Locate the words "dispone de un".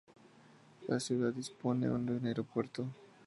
1.31-2.25